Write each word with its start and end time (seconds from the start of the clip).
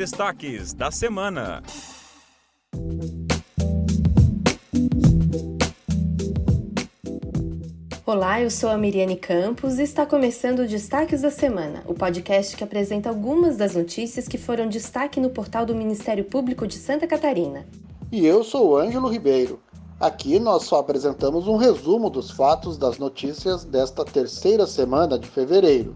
destaques 0.00 0.72
da 0.72 0.90
semana. 0.90 1.62
Olá, 8.06 8.40
eu 8.40 8.50
sou 8.50 8.70
a 8.70 8.78
Miriane 8.78 9.16
Campos 9.16 9.78
e 9.78 9.82
está 9.82 10.06
começando 10.06 10.60
o 10.60 10.66
Destaques 10.66 11.20
da 11.20 11.30
Semana, 11.30 11.82
o 11.86 11.92
podcast 11.92 12.56
que 12.56 12.64
apresenta 12.64 13.10
algumas 13.10 13.58
das 13.58 13.74
notícias 13.74 14.26
que 14.26 14.38
foram 14.38 14.70
destaque 14.70 15.20
no 15.20 15.28
portal 15.28 15.66
do 15.66 15.74
Ministério 15.74 16.24
Público 16.24 16.66
de 16.66 16.76
Santa 16.76 17.06
Catarina. 17.06 17.66
E 18.10 18.24
eu 18.24 18.42
sou 18.42 18.70
o 18.70 18.76
Ângelo 18.78 19.06
Ribeiro. 19.06 19.60
Aqui 20.00 20.40
nós 20.40 20.62
só 20.62 20.78
apresentamos 20.78 21.46
um 21.46 21.58
resumo 21.58 22.08
dos 22.08 22.30
fatos 22.30 22.78
das 22.78 22.96
notícias 22.96 23.66
desta 23.66 24.02
terceira 24.02 24.66
semana 24.66 25.18
de 25.18 25.28
fevereiro. 25.28 25.94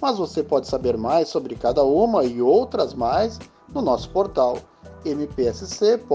Mas 0.00 0.18
você 0.18 0.42
pode 0.42 0.66
saber 0.66 0.96
mais 0.96 1.28
sobre 1.28 1.54
cada 1.54 1.82
uma 1.84 2.24
e 2.24 2.42
outras 2.42 2.94
mais 2.94 3.38
no 3.72 3.82
nosso 3.82 4.10
portal 4.10 4.58
mpsc.mp.br. 5.04 6.06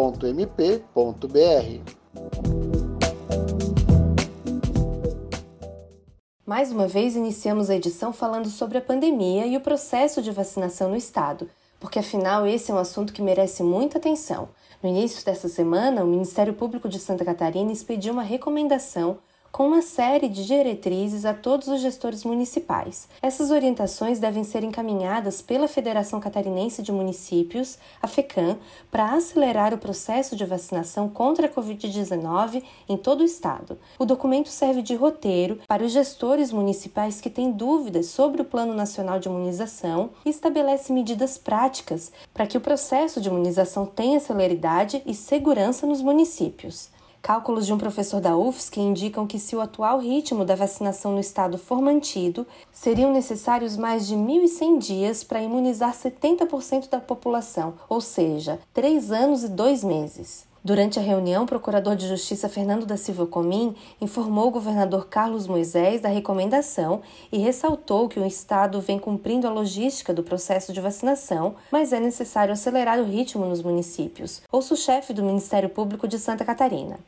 Mais 6.45 6.69
uma 6.71 6.85
vez, 6.85 7.15
iniciamos 7.15 7.69
a 7.69 7.75
edição 7.75 8.11
falando 8.11 8.49
sobre 8.49 8.77
a 8.77 8.81
pandemia 8.81 9.47
e 9.47 9.55
o 9.55 9.61
processo 9.61 10.21
de 10.21 10.31
vacinação 10.31 10.89
no 10.89 10.97
estado, 10.97 11.49
porque 11.79 11.97
afinal 11.97 12.45
esse 12.45 12.69
é 12.69 12.73
um 12.73 12.77
assunto 12.77 13.13
que 13.13 13.21
merece 13.21 13.63
muita 13.63 13.97
atenção. 13.97 14.49
No 14.83 14.89
início 14.89 15.23
dessa 15.23 15.47
semana, 15.47 16.03
o 16.03 16.07
Ministério 16.07 16.53
Público 16.53 16.89
de 16.89 16.99
Santa 16.99 17.23
Catarina 17.23 17.71
expediu 17.71 18.11
uma 18.11 18.21
recomendação 18.21 19.19
com 19.51 19.67
uma 19.67 19.81
série 19.81 20.29
de 20.29 20.45
diretrizes 20.45 21.25
a 21.25 21.33
todos 21.33 21.67
os 21.67 21.81
gestores 21.81 22.23
municipais. 22.23 23.07
Essas 23.21 23.51
orientações 23.51 24.19
devem 24.19 24.43
ser 24.43 24.63
encaminhadas 24.63 25.41
pela 25.41 25.67
Federação 25.67 26.19
Catarinense 26.19 26.81
de 26.81 26.91
Municípios, 26.91 27.77
a 28.01 28.07
FECAM, 28.07 28.57
para 28.89 29.13
acelerar 29.13 29.73
o 29.73 29.77
processo 29.77 30.35
de 30.35 30.45
vacinação 30.45 31.09
contra 31.09 31.47
a 31.47 31.49
Covid-19 31.49 32.63
em 32.87 32.97
todo 32.97 33.21
o 33.21 33.25
estado. 33.25 33.77
O 33.99 34.05
documento 34.05 34.49
serve 34.49 34.81
de 34.81 34.95
roteiro 34.95 35.59
para 35.67 35.83
os 35.83 35.91
gestores 35.91 36.51
municipais 36.51 37.19
que 37.19 37.29
têm 37.29 37.51
dúvidas 37.51 38.07
sobre 38.07 38.41
o 38.41 38.45
Plano 38.45 38.73
Nacional 38.73 39.19
de 39.19 39.27
Imunização 39.27 40.11
e 40.25 40.29
estabelece 40.29 40.93
medidas 40.93 41.37
práticas 41.37 42.11
para 42.33 42.47
que 42.47 42.57
o 42.57 42.61
processo 42.61 43.19
de 43.19 43.27
imunização 43.27 43.85
tenha 43.85 44.19
celeridade 44.19 45.01
e 45.05 45.13
segurança 45.13 45.85
nos 45.85 46.01
municípios. 46.01 46.89
Cálculos 47.21 47.67
de 47.67 47.73
um 47.73 47.77
professor 47.77 48.19
da 48.19 48.35
UFSC 48.35 48.79
indicam 48.79 49.27
que, 49.27 49.37
se 49.37 49.55
o 49.55 49.61
atual 49.61 49.99
ritmo 49.99 50.43
da 50.43 50.55
vacinação 50.55 51.11
no 51.11 51.19
estado 51.19 51.55
for 51.55 51.79
mantido, 51.79 52.47
seriam 52.71 53.13
necessários 53.13 53.77
mais 53.77 54.07
de 54.07 54.15
1.100 54.15 54.79
dias 54.79 55.23
para 55.23 55.41
imunizar 55.41 55.93
70% 55.93 56.89
da 56.89 56.99
população, 56.99 57.75
ou 57.87 58.01
seja, 58.01 58.59
3 58.73 59.11
anos 59.11 59.43
e 59.43 59.49
2 59.49 59.83
meses. 59.83 60.49
Durante 60.63 60.99
a 60.99 61.01
reunião, 61.01 61.43
o 61.43 61.47
Procurador 61.47 61.95
de 61.95 62.07
Justiça 62.07 62.47
Fernando 62.47 62.85
da 62.85 62.95
Silva 62.95 63.25
Comim 63.25 63.75
informou 63.99 64.47
o 64.47 64.51
governador 64.51 65.07
Carlos 65.07 65.47
Moisés 65.47 66.01
da 66.01 66.09
recomendação 66.09 67.01
e 67.31 67.39
ressaltou 67.39 68.07
que 68.07 68.19
o 68.19 68.25
Estado 68.25 68.79
vem 68.79 68.99
cumprindo 68.99 69.47
a 69.47 69.51
logística 69.51 70.13
do 70.13 70.21
processo 70.21 70.71
de 70.71 70.79
vacinação, 70.79 71.55
mas 71.71 71.91
é 71.91 71.99
necessário 71.99 72.53
acelerar 72.53 72.99
o 72.99 73.05
ritmo 73.05 73.45
nos 73.45 73.63
municípios. 73.63 74.41
Ouça 74.51 74.75
o 74.75 74.77
chefe 74.77 75.13
do 75.13 75.23
Ministério 75.23 75.69
Público 75.69 76.07
de 76.07 76.19
Santa 76.19 76.45
Catarina 76.45 76.99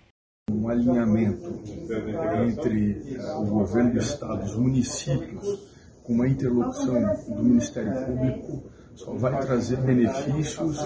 um 0.52 0.70
alinhamento 0.70 1.62
entre 2.48 3.18
o 3.38 3.46
governo 3.46 3.92
do 3.92 4.00
Estado, 4.00 4.46
os 4.46 4.56
municípios, 4.56 5.60
com 6.04 6.14
uma 6.14 6.28
interlocução 6.28 7.02
do 7.28 7.44
Ministério 7.44 8.06
Público, 8.06 8.64
só 8.96 9.14
vai 9.14 9.40
trazer 9.40 9.78
benefícios 9.78 10.78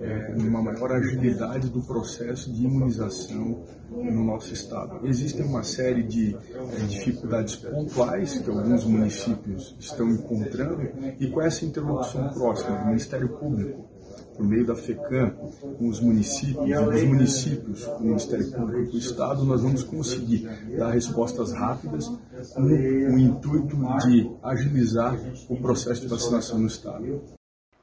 é, 0.00 0.32
numa 0.36 0.62
maior 0.62 0.92
agilidade 0.92 1.68
do 1.68 1.82
processo 1.82 2.52
de 2.52 2.64
imunização 2.64 3.64
no 3.90 4.24
nosso 4.24 4.52
estado. 4.52 5.06
Existem 5.06 5.44
uma 5.44 5.62
série 5.62 6.02
de 6.02 6.34
é, 6.34 6.86
dificuldades 6.86 7.56
pontuais 7.56 8.38
que 8.38 8.50
alguns 8.50 8.84
municípios 8.84 9.76
estão 9.78 10.08
encontrando 10.10 10.88
e 11.18 11.28
com 11.28 11.40
essa 11.40 11.64
interlocução 11.64 12.28
próxima 12.30 12.78
do 12.78 12.86
Ministério 12.86 13.28
Público 13.30 13.96
por 14.36 14.46
meio 14.46 14.66
da 14.66 14.76
FECAM, 14.76 15.30
com 15.78 15.88
os 15.88 15.98
municípios, 16.00 16.68
e 16.68 16.74
dos 16.74 17.02
municípios, 17.04 17.84
com 17.86 18.04
o 18.04 18.06
Ministério 18.08 18.50
Público 18.52 18.82
e 18.82 18.90
com 18.90 18.96
o 18.96 18.98
Estado, 18.98 19.44
nós 19.44 19.62
vamos 19.62 19.82
conseguir 19.82 20.46
dar 20.76 20.90
respostas 20.90 21.52
rápidas 21.52 22.06
com 22.54 22.62
o 22.62 23.18
intuito 23.18 23.76
de 24.06 24.30
agilizar 24.42 25.18
o 25.48 25.56
processo 25.56 26.02
de 26.02 26.08
vacinação 26.08 26.58
no 26.58 26.66
Estado. 26.66 27.35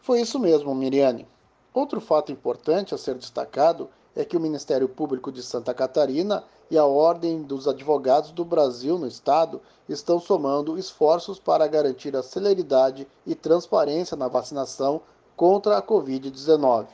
Foi 0.03 0.19
isso 0.19 0.37
mesmo, 0.37 0.75
Miriane. 0.75 1.25
Outro 1.73 2.01
fato 2.01 2.29
importante 2.29 2.93
a 2.93 2.97
ser 2.97 3.15
destacado 3.15 3.89
é 4.13 4.25
que 4.25 4.35
o 4.35 4.39
Ministério 4.39 4.89
Público 4.89 5.31
de 5.31 5.41
Santa 5.41 5.73
Catarina 5.73 6.43
e 6.69 6.77
a 6.77 6.85
Ordem 6.85 7.41
dos 7.41 7.69
Advogados 7.69 8.31
do 8.31 8.43
Brasil 8.43 8.99
no 8.99 9.07
Estado 9.07 9.61
estão 9.87 10.19
somando 10.19 10.77
esforços 10.77 11.39
para 11.39 11.65
garantir 11.67 12.17
a 12.17 12.21
celeridade 12.21 13.07
e 13.25 13.33
transparência 13.33 14.17
na 14.17 14.27
vacinação 14.27 14.99
contra 15.37 15.77
a 15.77 15.81
Covid-19. 15.81 16.87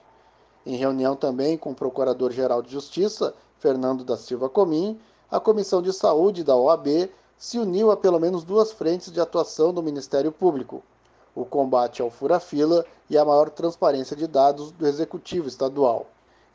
Em 0.64 0.76
reunião 0.76 1.16
também 1.16 1.58
com 1.58 1.72
o 1.72 1.76
Procurador-Geral 1.76 2.62
de 2.62 2.72
Justiça, 2.72 3.34
Fernando 3.58 4.04
da 4.04 4.18
Silva 4.18 4.48
Comim, 4.48 5.00
a 5.32 5.40
Comissão 5.40 5.82
de 5.82 5.92
Saúde 5.92 6.44
da 6.44 6.56
OAB 6.56 7.10
se 7.40 7.58
uniu 7.58 7.90
a 7.90 7.98
pelo 7.98 8.20
menos 8.20 8.44
duas 8.44 8.72
frentes 8.72 9.12
de 9.12 9.20
atuação 9.20 9.74
do 9.74 9.82
Ministério 9.82 10.32
Público: 10.32 10.84
o 11.42 11.46
combate 11.46 12.02
ao 12.02 12.10
fura-fila 12.10 12.86
e 13.10 13.18
a 13.18 13.24
maior 13.24 13.50
transparência 13.50 14.16
de 14.16 14.28
dados 14.28 14.72
do 14.72 14.86
Executivo 14.86 15.48
Estadual. 15.48 16.08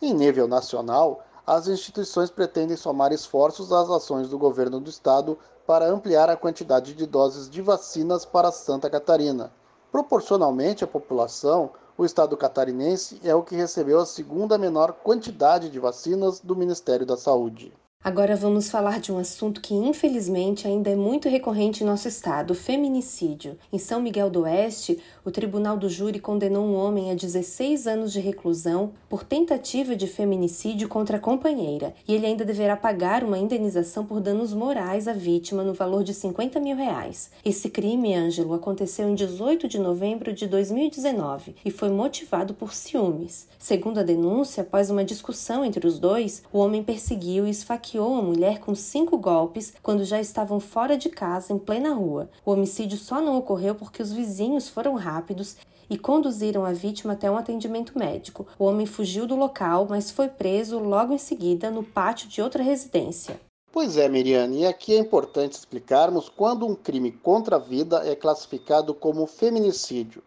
Em 0.03 0.13
nível 0.13 0.47
nacional, 0.47 1.25
as 1.47 1.69
instituições 1.69 2.31
pretendem 2.31 2.77
somar 2.77 3.13
esforços 3.13 3.73
às 3.73 3.89
ações 3.89 4.29
do 4.29 4.39
governo 4.39 4.79
do 4.81 4.91
estado 4.91 5.39
para 5.67 5.87
ampliar 5.87 6.29
a 6.29 6.37
quantidade 6.37 6.95
de 6.95 7.07
doses 7.07 7.49
de 7.49 7.63
vacinas 7.63 8.25
para 8.25 8.53
Santa 8.53 8.91
Catarina. 8.91 9.51
Proporcionalmente 9.91 10.85
à 10.85 10.87
população, 10.87 11.71
o 11.97 12.05
estado 12.05 12.37
catarinense 12.37 13.21
é 13.25 13.35
o 13.35 13.43
que 13.43 13.55
recebeu 13.55 14.01
a 14.01 14.07
segunda 14.07 14.59
menor 14.59 14.93
quantidade 14.93 15.71
de 15.71 15.79
vacinas 15.79 16.41
do 16.41 16.57
Ministério 16.57 17.07
da 17.07 17.17
Saúde. 17.17 17.73
Agora 18.05 18.37
vamos 18.37 18.71
falar 18.71 19.01
de 19.01 19.11
um 19.11 19.17
assunto 19.17 19.63
que 19.63 19.73
infelizmente 19.73 20.69
ainda 20.69 20.91
é 20.91 20.95
muito 20.95 21.27
recorrente 21.27 21.83
em 21.83 21.87
nosso 21.87 22.07
estado, 22.07 22.51
o 22.51 22.55
feminicídio. 22.55 23.57
Em 23.73 23.79
São 23.79 23.99
Miguel 23.99 24.29
do 24.29 24.43
Oeste, 24.43 24.99
o 25.25 25.31
Tribunal 25.31 25.79
do 25.79 25.89
Júri 25.89 26.19
condenou 26.19 26.67
um 26.67 26.75
homem 26.75 27.11
a 27.11 27.15
16 27.15 27.87
anos 27.87 28.13
de 28.13 28.21
reclusão 28.21 28.93
por 29.09 29.25
tentativa 29.25 29.97
de 29.97 30.07
feminicídio 30.07 30.87
contra 30.87 31.17
a 31.17 31.21
companheira, 31.21 31.95
e 32.07 32.15
ele 32.15 32.27
ainda 32.27 32.45
deverá 32.45 32.77
pagar 32.77 33.25
uma 33.25 33.39
indenização 33.39 34.05
por 34.05 34.21
danos 34.21 34.53
morais 34.53 35.09
à 35.09 35.15
vítima 35.15 35.65
no 35.65 35.73
valor 35.73 36.05
de 36.05 36.13
50 36.13 36.61
mil 36.61 36.77
reais. 36.77 37.31
Esse 37.43 37.71
crime, 37.71 38.15
Ângelo, 38.15 38.53
aconteceu 38.53 39.09
em 39.09 39.15
18 39.15 39.67
de 39.67 39.79
novembro 39.79 40.35
de 40.35 40.47
2019 40.47 41.57
e 41.65 41.71
foi 41.71 41.89
motivado 41.89 42.53
por 42.53 42.75
ciúmes. 42.75 43.49
Segundo 43.59 43.97
a 43.97 44.03
denúncia, 44.03 44.63
após 44.63 44.91
uma 44.91 45.03
discussão 45.03 45.65
entre 45.65 45.87
os 45.87 45.99
dois, 45.99 46.43
o 46.53 46.59
homem 46.59 46.83
perseguiu 46.83 47.47
e 47.47 47.51
esfaqueou 47.51 47.94
esfaqueou 47.95 48.17
a 48.17 48.23
mulher 48.23 48.59
com 48.59 48.75
cinco 48.75 49.17
golpes 49.17 49.73
quando 49.83 50.05
já 50.05 50.21
estavam 50.21 50.59
fora 50.59 50.97
de 50.97 51.09
casa, 51.09 51.53
em 51.53 51.59
plena 51.59 51.95
rua. 51.95 52.29
O 52.45 52.51
homicídio 52.51 52.99
só 52.99 53.21
não 53.21 53.39
ocorreu 53.39 53.75
porque 53.75 54.03
os 54.03 54.13
vizinhos 54.13 54.69
foram 54.69 54.95
rápidos 54.95 55.57
e 55.89 55.97
conduziram 55.97 56.65
a 56.65 56.73
vítima 56.73 57.13
até 57.13 57.31
um 57.31 57.37
atendimento 57.37 57.97
médico. 57.97 58.47
O 58.59 58.65
homem 58.65 58.87
fugiu 58.87 59.27
do 59.27 59.37
local, 59.37 59.87
mas 59.89 60.11
foi 60.11 60.29
preso 60.29 60.79
logo 60.79 61.13
em 61.13 61.19
seguida 61.19 61.71
no 61.71 61.85
pátio 61.85 62.29
de 62.29 62.43
outra 62.43 62.63
residência. 62.63 63.41
Pois 63.71 63.97
é, 63.97 64.09
Miriane, 64.09 64.61
e 64.61 64.67
aqui 64.67 64.95
é 64.95 64.99
importante 64.99 65.53
explicarmos 65.53 66.29
quando 66.29 66.67
um 66.67 66.75
crime 66.75 67.13
contra 67.13 67.57
a 67.57 67.61
vida 67.61 68.03
é 68.09 68.17
classificado 68.17 68.95
como 68.95 69.27
feminicídio. 69.27 70.23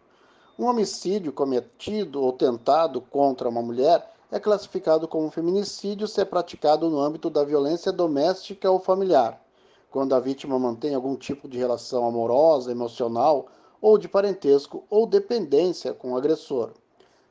Um 0.58 0.66
homicídio 0.66 1.32
cometido 1.32 2.22
ou 2.22 2.32
tentado 2.32 3.00
contra 3.00 3.48
uma 3.48 3.62
mulher 3.62 4.04
é 4.30 4.38
classificado 4.38 5.08
como 5.08 5.30
feminicídio 5.30 6.06
se 6.06 6.20
é 6.20 6.24
praticado 6.24 6.90
no 6.90 7.00
âmbito 7.00 7.30
da 7.30 7.42
violência 7.44 7.90
doméstica 7.90 8.70
ou 8.70 8.78
familiar, 8.78 9.42
quando 9.90 10.14
a 10.14 10.20
vítima 10.20 10.58
mantém 10.58 10.94
algum 10.94 11.16
tipo 11.16 11.48
de 11.48 11.56
relação 11.56 12.06
amorosa, 12.06 12.70
emocional 12.70 13.46
ou 13.80 13.96
de 13.96 14.06
parentesco 14.06 14.84
ou 14.90 15.06
dependência 15.06 15.94
com 15.94 16.12
o 16.12 16.16
agressor. 16.16 16.72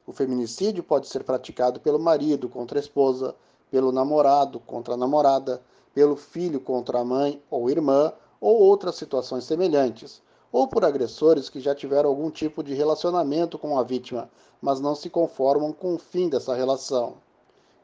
O 0.08 0.12
feminicídio 0.12 0.84
pode 0.84 1.08
ser 1.08 1.24
praticado 1.24 1.80
pelo 1.80 2.00
marido 2.00 2.50
contra 2.50 2.80
a 2.80 2.82
esposa, 2.82 3.36
pelo 3.70 3.92
namorado 3.92 4.60
contra 4.60 4.96
a 4.96 4.98
namorada, 4.98 5.62
pelo 5.94 6.16
filho 6.16 6.60
contra 6.60 7.00
a 7.00 7.06
mãe 7.06 7.42
ou 7.52 7.70
irmã 7.70 8.12
ou 8.42 8.60
outras 8.60 8.96
situações 8.96 9.44
semelhantes, 9.44 10.22
ou 10.52 10.68
por 10.68 10.84
agressores 10.86 11.50
que 11.50 11.60
já 11.60 11.76
tiveram 11.76 12.10
algum 12.10 12.30
tipo 12.30 12.64
de 12.64 12.74
relacionamento 12.74 13.58
com 13.58 13.78
a 13.78 13.84
vítima, 13.84 14.30
mas 14.62 14.80
não 14.80 14.96
se 14.96 15.10
conformam 15.10 15.72
com 15.72 15.96
o 15.96 16.00
fim 16.00 16.30
dessa 16.30 16.56
relação. 16.56 17.16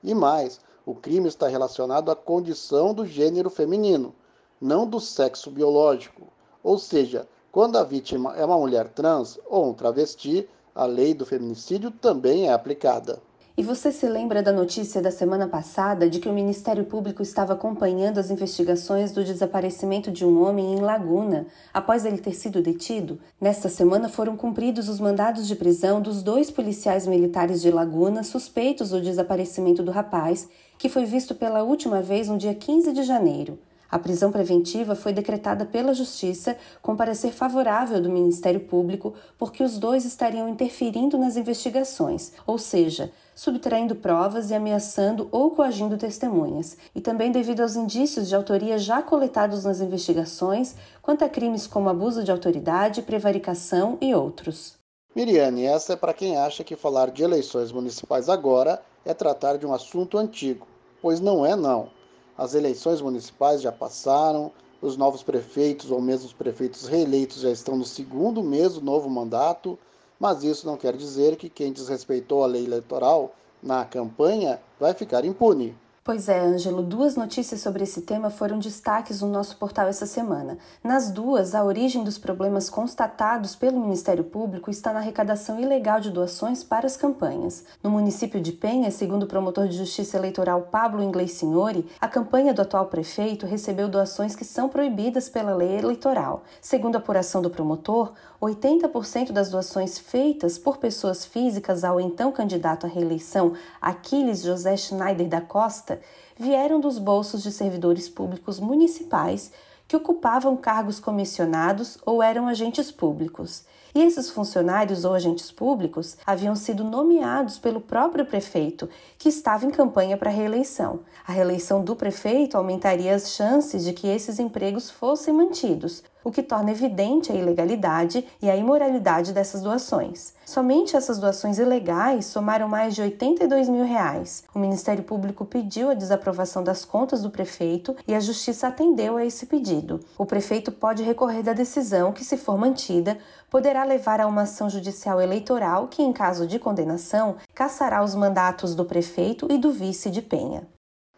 E 0.04 0.14
mais, 0.14 0.60
o 0.86 0.94
crime 0.94 1.28
está 1.28 1.48
relacionado 1.48 2.12
à 2.12 2.16
condição 2.16 2.94
do 2.94 3.06
gênero 3.06 3.50
feminino, 3.50 4.14
não 4.60 4.88
do 4.88 5.00
sexo 5.00 5.50
biológico. 5.50 6.28
Ou 6.64 6.78
seja, 6.78 7.28
quando 7.52 7.78
a 7.78 7.84
vítima 7.84 8.36
é 8.36 8.44
uma 8.44 8.58
mulher 8.58 8.90
trans 8.90 9.40
ou 9.46 9.70
um 9.70 9.74
travesti, 9.74 10.50
a 10.74 10.86
lei 10.86 11.14
do 11.14 11.26
feminicídio 11.26 11.92
também 11.92 12.48
é 12.48 12.54
aplicada. 12.54 13.22
E 13.56 13.62
você 13.62 13.92
se 13.92 14.08
lembra 14.08 14.42
da 14.42 14.52
notícia 14.52 15.00
da 15.00 15.12
semana 15.12 15.48
passada 15.48 16.10
de 16.10 16.20
que 16.20 16.28
o 16.28 16.34
Ministério 16.34 16.86
Público 16.86 17.22
estava 17.22 17.54
acompanhando 17.54 18.18
as 18.18 18.32
investigações 18.32 19.12
do 19.12 19.24
desaparecimento 19.24 20.12
de 20.12 20.26
um 20.26 20.42
homem 20.44 20.74
em 20.74 20.80
Laguna 20.80 21.46
após 21.72 22.04
ele 22.04 22.18
ter 22.18 22.34
sido 22.34 22.64
detido? 22.64 23.20
Nesta 23.40 23.70
semana 23.70 24.10
foram 24.10 24.36
cumpridos 24.36 24.90
os 24.90 25.00
mandados 25.00 25.48
de 25.48 25.56
prisão 25.56 26.02
dos 26.02 26.24
dois 26.24 26.50
policiais 26.50 27.06
militares 27.06 27.62
de 27.62 27.70
Laguna 27.70 28.24
suspeitos 28.24 28.90
do 28.90 29.00
desaparecimento 29.00 29.84
do 29.84 29.92
rapaz, 29.92 30.50
que 30.80 30.90
foi 30.90 31.06
visto 31.06 31.36
pela 31.36 31.62
última 31.62 32.02
vez 32.02 32.30
no 32.30 32.40
dia 32.40 32.56
15 32.56 32.92
de 32.92 33.04
janeiro. 33.04 33.60
A 33.94 34.00
prisão 34.00 34.32
preventiva 34.32 34.96
foi 34.96 35.14
decretada 35.14 35.68
pela 35.68 35.94
Justiça 35.94 36.58
com 36.82 36.96
parecer 36.96 37.32
favorável 37.32 38.02
do 38.02 38.10
Ministério 38.10 38.62
Público 38.62 39.14
porque 39.38 39.64
os 39.64 39.78
dois 39.78 40.04
estariam 40.04 40.50
interferindo 40.50 41.16
nas 41.16 41.38
investigações, 41.38 42.32
ou 42.48 42.58
seja, 42.58 43.12
subtraindo 43.36 43.94
provas 43.94 44.50
e 44.50 44.56
ameaçando 44.56 45.30
ou 45.32 45.52
coagindo 45.52 45.96
testemunhas, 45.96 46.76
e 46.96 47.02
também 47.02 47.32
devido 47.32 47.62
aos 47.62 47.76
indícios 47.76 48.28
de 48.28 48.36
autoria 48.36 48.80
já 48.80 49.04
coletados 49.04 49.64
nas 49.64 49.80
investigações 49.80 50.74
quanto 51.00 51.24
a 51.24 51.30
crimes 51.30 51.68
como 51.68 51.88
abuso 51.88 52.24
de 52.24 52.32
autoridade, 52.32 53.04
prevaricação 53.04 54.00
e 54.02 54.16
outros. 54.16 54.74
Miriane, 55.16 55.66
essa 55.66 55.94
é 55.94 55.96
para 55.96 56.16
quem 56.16 56.36
acha 56.36 56.64
que 56.64 56.76
falar 56.76 57.12
de 57.12 57.22
eleições 57.22 57.72
municipais 57.72 58.28
agora 58.28 58.82
é 59.06 59.14
tratar 59.14 59.58
de 59.58 59.68
um 59.68 59.72
assunto 59.72 60.18
antigo, 60.18 60.66
pois 61.00 61.20
não 61.20 61.46
é 61.46 61.56
não. 61.56 61.90
As 62.38 62.56
eleições 62.56 63.00
municipais 63.00 63.62
já 63.62 63.72
passaram, 63.72 64.52
os 64.82 64.98
novos 64.98 65.24
prefeitos 65.24 65.92
ou 65.92 66.02
mesmo 66.02 66.26
os 66.26 66.34
prefeitos 66.34 66.88
reeleitos 66.88 67.42
já 67.42 67.52
estão 67.52 67.78
no 67.78 67.86
segundo 67.86 68.44
mês 68.44 68.74
do 68.74 68.82
novo 68.82 69.10
mandato, 69.10 69.78
mas 70.20 70.44
isso 70.44 70.66
não 70.66 70.76
quer 70.76 70.96
dizer 70.96 71.36
que 71.36 71.50
quem 71.50 71.72
desrespeitou 71.72 72.44
a 72.44 72.48
lei 72.48 72.66
eleitoral 72.66 73.34
na 73.62 73.86
campanha 73.86 74.60
vai 74.80 74.94
ficar 74.94 75.24
impune. 75.24 75.76
Pois 76.06 76.28
é, 76.28 76.38
Ângelo, 76.38 76.84
duas 76.84 77.16
notícias 77.16 77.62
sobre 77.62 77.84
esse 77.84 78.02
tema 78.02 78.30
foram 78.30 78.60
destaques 78.60 79.22
no 79.22 79.30
nosso 79.30 79.56
portal 79.56 79.88
essa 79.88 80.06
semana. 80.06 80.58
Nas 80.84 81.10
duas, 81.10 81.56
a 81.56 81.64
origem 81.64 82.04
dos 82.04 82.18
problemas 82.18 82.70
constatados 82.70 83.56
pelo 83.56 83.80
Ministério 83.80 84.26
Público 84.26 84.70
está 84.70 84.92
na 84.92 85.00
arrecadação 85.00 85.62
ilegal 85.62 86.02
de 86.02 86.12
doações 86.12 86.62
para 86.62 86.86
as 86.86 86.98
campanhas. 86.98 87.64
No 87.82 87.90
município 87.90 88.42
de 88.42 88.52
Penha, 88.52 88.92
segundo 88.92 89.24
o 89.24 89.28
promotor 89.28 89.66
de 89.70 89.78
justiça 89.78 90.18
eleitoral 90.18 90.64
Pablo 90.64 91.02
Inglês 91.02 91.32
Signori, 91.32 91.88
a 92.02 92.08
campanha 92.10 92.54
do 92.54 92.62
atual 92.62 92.88
prefeito 92.88 93.46
recebeu 93.46 93.88
doações 93.88 94.36
que 94.36 94.44
são 94.44 94.68
proibidas 94.68 95.30
pela 95.30 95.56
lei 95.56 95.78
eleitoral. 95.78 96.44
Segundo 96.60 96.98
a 96.98 97.00
apuração 97.00 97.42
do 97.42 97.50
promotor, 97.50 98.12
80% 98.44 99.32
das 99.32 99.50
doações 99.50 99.98
feitas 99.98 100.58
por 100.58 100.78
pessoas 100.78 101.24
físicas 101.24 101.84
ao 101.84 102.00
então 102.00 102.32
candidato 102.32 102.86
à 102.86 102.90
reeleição 102.90 103.54
Aquiles 103.82 104.42
José 104.42 104.76
Schneider 104.76 105.28
da 105.28 105.40
Costa 105.40 106.02
vieram 106.38 106.80
dos 106.80 107.00
bolsos 107.00 107.42
de 107.42 107.52
servidores 107.52 108.10
públicos 108.10 108.60
municipais 108.60 109.52
que 109.88 109.96
ocupavam 109.96 110.58
cargos 110.58 111.00
comissionados 111.00 111.98
ou 112.06 112.22
eram 112.22 112.48
agentes 112.48 112.92
públicos. 112.92 113.66
E 113.96 114.02
esses 114.02 114.30
funcionários 114.30 115.06
ou 115.06 115.14
agentes 115.14 115.52
públicos 115.52 116.18
haviam 116.26 116.56
sido 116.56 116.84
nomeados 116.84 117.60
pelo 117.60 117.80
próprio 117.80 118.26
prefeito, 118.26 118.90
que 119.20 119.30
estava 119.30 119.66
em 119.66 119.70
campanha 119.70 120.18
para 120.18 120.32
a 120.32 120.34
reeleição. 120.34 121.02
A 121.28 121.32
reeleição 121.32 121.84
do 121.84 121.96
prefeito 121.96 122.58
aumentaria 122.58 123.14
as 123.14 123.34
chances 123.36 123.84
de 123.84 123.94
que 123.94 124.08
esses 124.08 124.40
empregos 124.40 124.90
fossem 124.90 125.34
mantidos, 125.34 126.04
o 126.24 126.32
que 126.32 126.42
torna 126.42 126.72
evidente 126.72 127.32
a 127.32 127.36
ilegalidade 127.36 128.26
e 128.42 128.50
a 128.50 128.56
imoralidade 128.56 129.34
dessas 129.34 129.62
doações. 129.62 130.34
Somente 130.46 130.96
essas 130.96 131.20
doações 131.20 131.60
ilegais 131.60 132.26
somaram 132.26 132.68
mais 132.68 132.96
de 132.96 133.02
82 133.02 133.70
mil 133.70 133.86
reais. 133.86 134.44
O 134.54 134.60
Ministério 134.60 135.04
Público 135.04 135.46
pediu 135.46 135.90
a 135.90 135.94
desaprovação 135.94 136.64
das 136.64 136.86
contas 136.86 137.22
do 137.22 137.30
prefeito 137.30 137.96
e 138.08 138.14
a 138.14 138.20
Justiça 138.20 138.68
atendeu 138.68 139.18
a 139.18 139.26
esse 139.26 139.46
pedido. 139.46 140.00
O 140.18 140.26
prefeito 140.26 140.72
pode 140.72 141.04
recorrer 141.04 141.44
da 141.44 141.54
decisão 141.54 142.12
que, 142.12 142.24
se 142.24 142.38
for 142.38 142.58
mantida, 142.58 143.18
poderá 143.50 143.84
levar 143.84 144.20
a 144.20 144.28
uma 144.28 144.44
ação 144.44 144.70
judicial 144.70 145.22
eleitoral 145.22 145.88
que, 145.88 146.02
em 146.02 146.12
caso 146.12 146.48
de 146.48 146.58
condenação, 146.60 147.36
caçará 147.54 148.04
os 148.04 148.16
mandatos 148.16 148.74
do 148.76 148.86
prefeito 148.86 149.48
e 149.52 149.58
do 149.58 149.72
vice 149.72 150.10
de 150.10 150.22
Penha. 150.22 150.68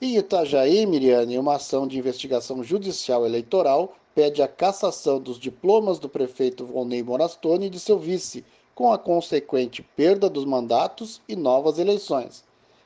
Em 0.02 0.18
Itajaí, 0.18 0.86
Miriane, 0.86 1.40
uma 1.40 1.56
ação 1.56 1.88
de 1.88 1.98
investigação 1.98 2.62
judicial 2.62 3.26
eleitoral 3.26 3.94
pede 4.16 4.42
a 4.42 4.48
cassação 4.48 5.20
dos 5.20 5.38
diplomas 5.38 6.00
do 6.00 6.08
prefeito 6.08 6.66
Volney 6.66 7.04
Morastone 7.04 7.66
e 7.66 7.70
de 7.70 7.82
seu 7.82 8.00
vice, 8.00 8.46
com 8.74 8.92
a 8.94 8.98
consequente 8.98 9.84
perda 9.84 10.30
dos 10.30 10.46
mandatos 10.46 11.22
e 11.28 11.36
novas 11.36 11.78
eleições. 11.78 12.46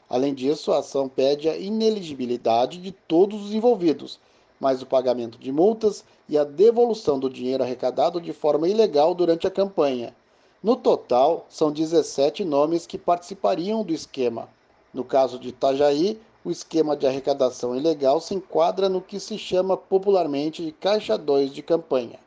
Além 0.09 0.33
disso, 0.33 0.71
a 0.71 0.79
ação 0.79 1.07
pede 1.07 1.47
a 1.47 1.55
ineligibilidade 1.55 2.79
de 2.79 2.91
todos 2.91 3.45
os 3.45 3.53
envolvidos, 3.53 4.19
mais 4.59 4.81
o 4.81 4.87
pagamento 4.87 5.37
de 5.37 5.51
multas 5.51 6.03
e 6.27 6.35
a 6.35 6.43
devolução 6.43 7.19
do 7.19 7.29
dinheiro 7.29 7.63
arrecadado 7.63 8.19
de 8.19 8.33
forma 8.33 8.67
ilegal 8.67 9.13
durante 9.13 9.45
a 9.45 9.51
campanha. 9.51 10.15
No 10.63 10.75
total, 10.75 11.45
são 11.47 11.71
17 11.71 12.43
nomes 12.43 12.87
que 12.87 12.97
participariam 12.97 13.83
do 13.83 13.93
esquema. 13.93 14.49
No 14.91 15.03
caso 15.03 15.37
de 15.37 15.49
Itajaí, 15.49 16.19
o 16.50 16.51
esquema 16.51 16.98
de 16.98 17.06
arrecadação 17.06 17.75
ilegal 17.75 18.19
se 18.19 18.34
enquadra 18.34 18.90
no 18.90 19.04
que 19.04 19.19
se 19.19 19.38
chama 19.38 19.78
popularmente 19.78 20.66
de 20.66 20.72
Caixa 20.72 21.16
2 21.16 21.54
de 21.54 21.62
campanha. 21.62 22.19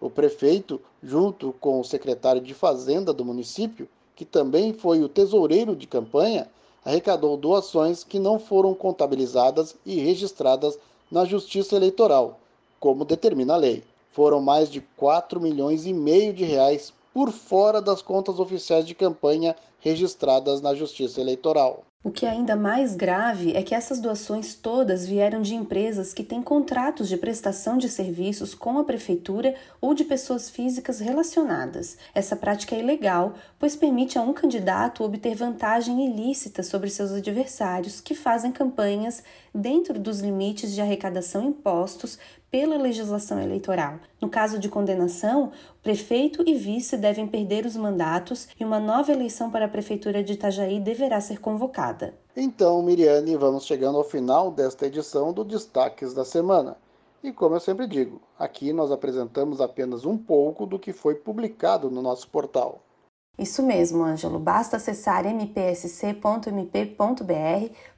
O 0.00 0.08
prefeito, 0.08 0.80
junto 1.02 1.52
com 1.60 1.78
o 1.78 1.84
secretário 1.84 2.40
de 2.40 2.54
Fazenda 2.54 3.12
do 3.12 3.26
município, 3.26 3.86
que 4.16 4.24
também 4.24 4.72
foi 4.72 5.02
o 5.02 5.08
tesoureiro 5.08 5.76
de 5.76 5.86
campanha, 5.86 6.48
arrecadou 6.82 7.36
doações 7.36 8.02
que 8.02 8.18
não 8.18 8.38
foram 8.38 8.72
contabilizadas 8.72 9.76
e 9.84 10.00
registradas 10.00 10.78
na 11.10 11.26
Justiça 11.26 11.76
Eleitoral, 11.76 12.40
como 12.80 13.04
determina 13.04 13.52
a 13.52 13.58
lei. 13.58 13.84
Foram 14.12 14.40
mais 14.40 14.70
de 14.70 14.80
4 14.96 15.38
milhões 15.38 15.84
e 15.84 15.92
meio 15.92 16.32
de 16.32 16.44
reais 16.44 16.90
por 17.12 17.30
fora 17.30 17.82
das 17.82 18.00
contas 18.00 18.40
oficiais 18.40 18.86
de 18.86 18.94
campanha 18.94 19.54
registradas 19.80 20.62
na 20.62 20.74
Justiça 20.74 21.20
Eleitoral. 21.20 21.84
O 22.04 22.12
que 22.12 22.24
é 22.24 22.30
ainda 22.30 22.54
mais 22.54 22.94
grave 22.94 23.56
é 23.56 23.62
que 23.62 23.74
essas 23.74 23.98
doações 23.98 24.54
todas 24.54 25.04
vieram 25.04 25.42
de 25.42 25.56
empresas 25.56 26.14
que 26.14 26.22
têm 26.22 26.40
contratos 26.40 27.08
de 27.08 27.16
prestação 27.16 27.76
de 27.76 27.88
serviços 27.88 28.54
com 28.54 28.78
a 28.78 28.84
prefeitura 28.84 29.56
ou 29.80 29.92
de 29.92 30.04
pessoas 30.04 30.48
físicas 30.48 31.00
relacionadas. 31.00 31.98
Essa 32.14 32.36
prática 32.36 32.76
é 32.76 32.78
ilegal, 32.78 33.34
pois 33.58 33.74
permite 33.74 34.16
a 34.16 34.22
um 34.22 34.32
candidato 34.32 35.02
obter 35.02 35.34
vantagem 35.34 36.06
ilícita 36.06 36.62
sobre 36.62 36.88
seus 36.88 37.10
adversários 37.10 38.00
que 38.00 38.14
fazem 38.14 38.52
campanhas 38.52 39.24
dentro 39.52 39.98
dos 39.98 40.20
limites 40.20 40.72
de 40.72 40.80
arrecadação 40.80 41.48
impostos 41.48 42.16
pela 42.50 42.76
legislação 42.76 43.40
eleitoral. 43.40 43.98
No 44.20 44.28
caso 44.28 44.58
de 44.58 44.68
condenação, 44.68 45.52
o 45.78 45.82
prefeito 45.82 46.42
e 46.46 46.54
vice 46.54 46.96
devem 46.96 47.26
perder 47.26 47.66
os 47.66 47.76
mandatos 47.76 48.48
e 48.58 48.64
uma 48.64 48.80
nova 48.80 49.12
eleição 49.12 49.50
para 49.50 49.66
a 49.66 49.68
prefeitura 49.68 50.22
de 50.22 50.34
Itajaí 50.34 50.80
deverá 50.80 51.20
ser 51.20 51.40
convocada. 51.40 52.14
Então, 52.36 52.82
Miriane, 52.82 53.36
vamos 53.36 53.66
chegando 53.66 53.98
ao 53.98 54.04
final 54.04 54.50
desta 54.50 54.86
edição 54.86 55.32
do 55.32 55.44
Destaques 55.44 56.14
da 56.14 56.24
Semana. 56.24 56.76
E 57.22 57.32
como 57.32 57.56
eu 57.56 57.60
sempre 57.60 57.86
digo, 57.86 58.20
aqui 58.38 58.72
nós 58.72 58.92
apresentamos 58.92 59.60
apenas 59.60 60.04
um 60.04 60.16
pouco 60.16 60.64
do 60.64 60.78
que 60.78 60.92
foi 60.92 61.16
publicado 61.16 61.90
no 61.90 62.00
nosso 62.00 62.28
portal. 62.28 62.82
Isso 63.36 63.62
mesmo, 63.62 64.02
Ângelo. 64.02 64.38
Basta 64.38 64.76
acessar 64.76 65.24
mpsc.mp.br 65.24 66.42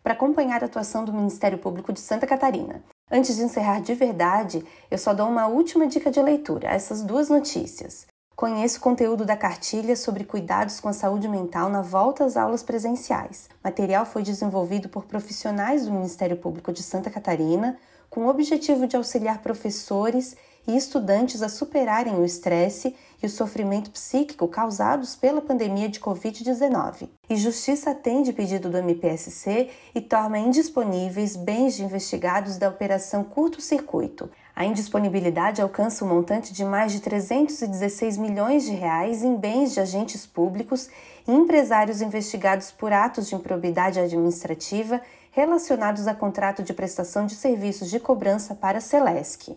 para 0.02 0.12
acompanhar 0.12 0.62
a 0.62 0.66
atuação 0.66 1.04
do 1.04 1.12
Ministério 1.12 1.58
Público 1.58 1.92
de 1.92 2.00
Santa 2.00 2.26
Catarina. 2.26 2.84
Antes 3.12 3.34
de 3.34 3.42
encerrar 3.42 3.80
de 3.80 3.92
verdade, 3.92 4.64
eu 4.88 4.96
só 4.96 5.12
dou 5.12 5.28
uma 5.28 5.48
última 5.48 5.84
dica 5.88 6.12
de 6.12 6.22
leitura, 6.22 6.68
essas 6.68 7.02
duas 7.02 7.28
notícias. 7.28 8.06
Conheça 8.36 8.78
o 8.78 8.80
conteúdo 8.80 9.24
da 9.24 9.36
cartilha 9.36 9.96
sobre 9.96 10.22
cuidados 10.22 10.78
com 10.78 10.88
a 10.88 10.92
saúde 10.92 11.26
mental 11.26 11.68
na 11.68 11.82
volta 11.82 12.24
às 12.24 12.36
aulas 12.36 12.62
presenciais. 12.62 13.48
O 13.52 13.66
material 13.66 14.06
foi 14.06 14.22
desenvolvido 14.22 14.88
por 14.88 15.06
profissionais 15.06 15.84
do 15.84 15.92
Ministério 15.92 16.36
Público 16.36 16.72
de 16.72 16.84
Santa 16.84 17.10
Catarina, 17.10 17.76
com 18.08 18.26
o 18.26 18.28
objetivo 18.28 18.86
de 18.86 18.96
auxiliar 18.96 19.42
professores 19.42 20.36
e 20.64 20.76
estudantes 20.76 21.42
a 21.42 21.48
superarem 21.48 22.14
o 22.14 22.24
estresse 22.24 22.94
e 23.22 23.26
o 23.26 23.30
sofrimento 23.30 23.90
psíquico 23.90 24.48
causados 24.48 25.14
pela 25.14 25.40
pandemia 25.40 25.88
de 25.88 26.00
Covid-19. 26.00 27.08
E 27.28 27.36
Justiça 27.36 27.90
atende 27.90 28.32
pedido 28.32 28.68
do 28.68 28.78
MPSC 28.78 29.68
e 29.94 30.00
torna 30.00 30.38
indisponíveis 30.38 31.36
bens 31.36 31.76
de 31.76 31.84
investigados 31.84 32.56
da 32.56 32.68
Operação 32.68 33.22
Curto 33.22 33.60
Circuito. 33.60 34.30
A 34.54 34.64
indisponibilidade 34.64 35.62
alcança 35.62 36.04
um 36.04 36.08
montante 36.08 36.52
de 36.52 36.64
mais 36.64 36.92
de 36.92 37.00
316 37.00 38.16
milhões 38.16 38.64
de 38.64 38.72
reais 38.72 39.22
em 39.22 39.36
bens 39.36 39.72
de 39.72 39.80
agentes 39.80 40.26
públicos 40.26 40.88
e 41.26 41.32
empresários 41.32 42.02
investigados 42.02 42.70
por 42.70 42.92
atos 42.92 43.28
de 43.28 43.34
improbidade 43.34 44.00
administrativa 44.00 45.00
relacionados 45.30 46.06
a 46.06 46.14
contrato 46.14 46.62
de 46.62 46.74
prestação 46.74 47.24
de 47.24 47.34
serviços 47.34 47.88
de 47.88 48.00
cobrança 48.00 48.54
para 48.54 48.78
a 48.78 48.80
Celesc. 48.80 49.56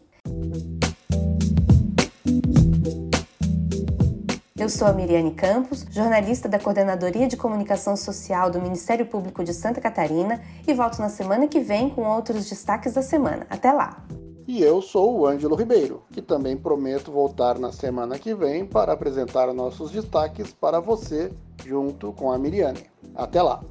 Eu 4.63 4.69
sou 4.69 4.87
a 4.87 4.93
Miriane 4.93 5.31
Campos, 5.31 5.85
jornalista 5.91 6.47
da 6.47 6.57
Coordenadoria 6.57 7.27
de 7.27 7.35
Comunicação 7.35 7.97
Social 7.97 8.49
do 8.49 8.61
Ministério 8.61 9.05
Público 9.05 9.43
de 9.43 9.53
Santa 9.53 9.81
Catarina 9.81 10.41
e 10.65 10.73
volto 10.73 10.99
na 10.99 11.09
semana 11.09 11.49
que 11.49 11.59
vem 11.59 11.89
com 11.89 12.07
outros 12.07 12.47
destaques 12.49 12.93
da 12.93 13.01
semana. 13.01 13.45
Até 13.49 13.73
lá! 13.73 14.01
E 14.47 14.63
eu 14.63 14.81
sou 14.81 15.19
o 15.19 15.27
Ângelo 15.27 15.57
Ribeiro, 15.57 16.03
que 16.13 16.21
também 16.21 16.55
prometo 16.55 17.11
voltar 17.11 17.59
na 17.59 17.73
semana 17.73 18.17
que 18.17 18.33
vem 18.33 18.65
para 18.65 18.93
apresentar 18.93 19.53
nossos 19.53 19.91
destaques 19.91 20.53
para 20.53 20.79
você 20.79 21.29
junto 21.65 22.13
com 22.13 22.31
a 22.31 22.37
Miriane. 22.37 22.85
Até 23.13 23.41
lá! 23.41 23.61